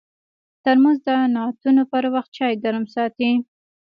ترموز 0.63 0.97
د 1.07 1.09
نعتونو 1.33 1.81
پر 1.91 2.03
وخت 2.13 2.31
چای 2.37 2.53
ګرم 2.63 2.85
ساتي. 2.95 3.31